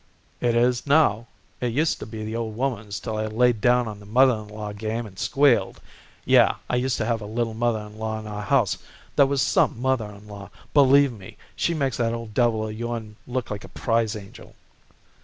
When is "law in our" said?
7.99-8.41